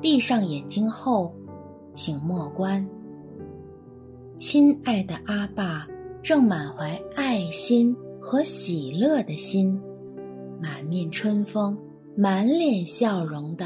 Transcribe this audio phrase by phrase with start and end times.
[0.00, 1.34] 闭上眼睛后，
[1.92, 2.86] 请默观。
[4.36, 5.86] 亲爱的阿爸，
[6.22, 9.80] 正满怀爱心和喜乐的心，
[10.60, 11.78] 满面春风、
[12.14, 13.64] 满脸笑容地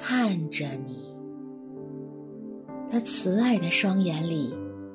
[0.00, 1.14] 看着你。
[2.90, 4.54] 他慈爱的双眼里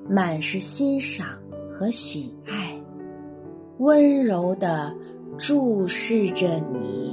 [0.10, 1.28] 满是欣赏
[1.72, 2.82] 和喜爱，
[3.78, 4.96] 温柔地
[5.38, 7.13] 注视着你。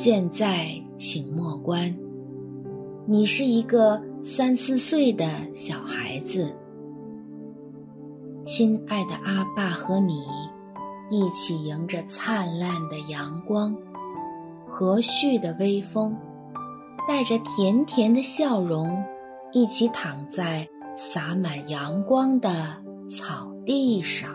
[0.00, 1.92] 现在，请默观，
[3.04, 6.54] 你是一个三四岁的小孩子。
[8.44, 10.22] 亲爱的阿爸和你
[11.10, 13.76] 一起迎着灿烂的阳光，
[14.68, 16.16] 和煦的微风，
[17.08, 19.02] 带着甜甜的笑容，
[19.50, 22.76] 一起躺在洒满阳光的
[23.08, 24.30] 草地上，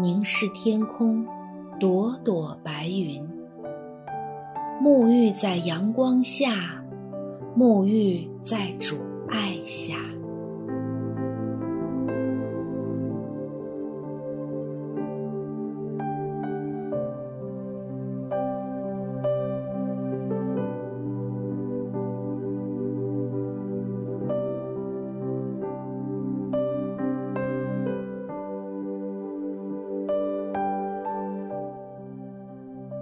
[0.00, 1.24] 凝视天空。
[1.78, 3.22] 朵朵白云，
[4.82, 6.82] 沐浴在阳光下，
[7.56, 8.96] 沐浴在主
[9.28, 9.94] 爱下。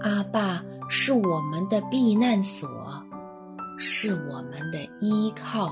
[0.06, 2.68] 阿爸是我们的避难所，
[3.76, 5.68] 是我们的依靠。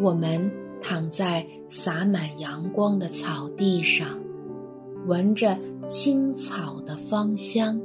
[0.00, 0.48] 我们
[0.80, 4.20] 躺在洒满阳光的草地上，
[5.08, 5.58] 闻着
[5.88, 7.80] 青草的芳香，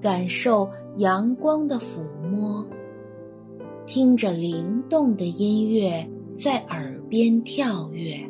[0.00, 2.66] 感受阳光的抚摸，
[3.84, 8.26] 听着灵动的音乐在耳边跳跃。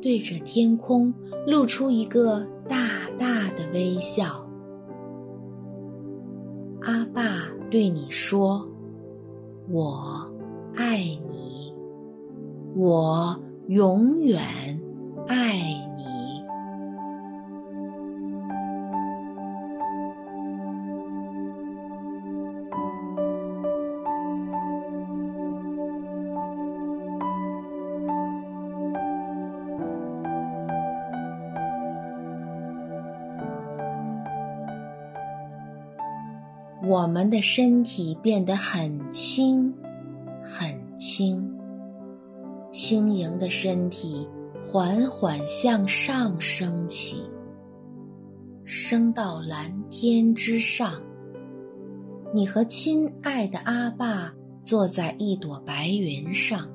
[0.00, 1.12] 对着天空
[1.46, 2.76] 露出一个大
[3.18, 4.46] 大的微笑。
[6.82, 8.66] 阿爸对你说
[9.70, 10.30] ：“我
[10.74, 10.98] 爱
[11.28, 11.72] 你。”
[12.74, 14.40] 我永远
[15.26, 15.91] 爱你。
[36.92, 39.72] 我们的身体变得很轻，
[40.44, 41.50] 很轻，
[42.70, 44.28] 轻盈的身体
[44.62, 47.22] 缓缓向上升起，
[48.62, 51.00] 升到蓝天之上。
[52.34, 54.30] 你和亲爱的阿爸
[54.62, 56.68] 坐在一朵白云上，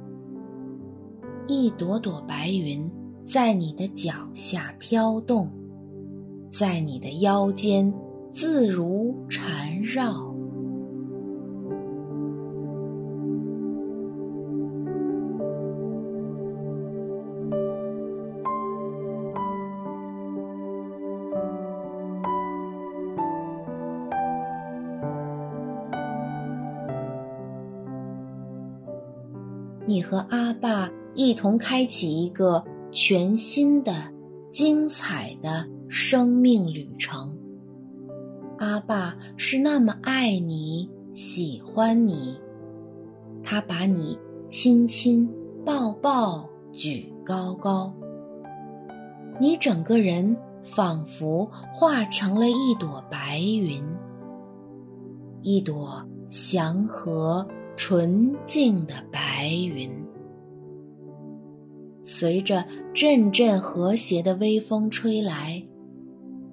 [1.48, 2.92] 一朵朵白云
[3.24, 5.52] 在你的脚下飘动，
[6.50, 7.94] 在你的腰间。
[8.40, 10.32] 自如缠绕。
[29.88, 34.14] 你和阿爸一同开启一个全新的、
[34.52, 37.37] 精彩的生命旅程。
[38.58, 42.40] 阿爸是那么爱你，喜欢你，
[43.44, 44.18] 他把你
[44.50, 45.30] 亲亲
[45.64, 47.94] 抱抱举高高，
[49.40, 53.84] 你整个人仿佛化成了一朵白云，
[55.44, 59.90] 一朵祥和纯净的白云，
[62.02, 65.64] 随着阵阵和谐的微风吹来。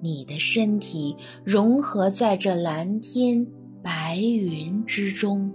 [0.05, 3.43] 你的身体融合在这蓝天
[3.81, 5.51] 白云之中，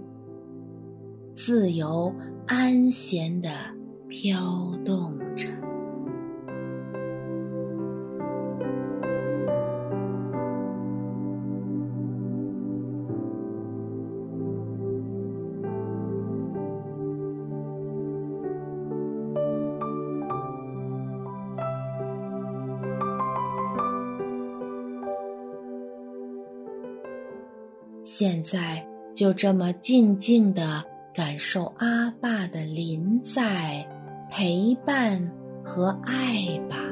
[1.31, 2.13] 自由
[2.47, 3.49] 安闲地
[4.09, 5.47] 飘动着。
[28.21, 28.85] 现在
[29.15, 33.83] 就这么静静地感受阿爸的临在、
[34.29, 35.31] 陪伴
[35.65, 36.90] 和爱吧。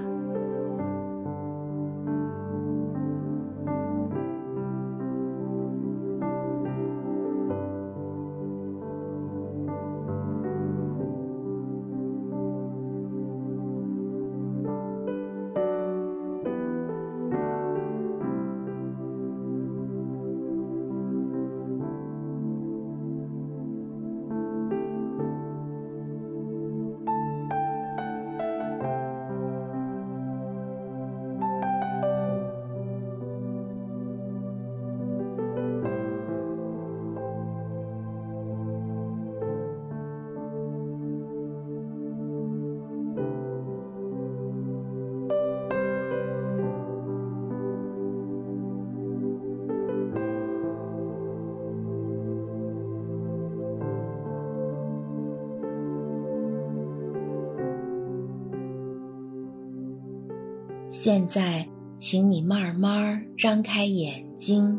[61.02, 61.66] 现在，
[61.98, 64.78] 请你慢慢张开眼睛，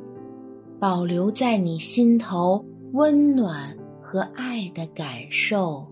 [0.78, 2.62] 保留在你心头
[2.92, 5.86] 温暖和爱的感受，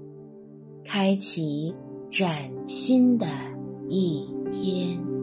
[0.85, 1.75] 开启
[2.11, 3.27] 崭新的
[3.89, 5.18] 一天。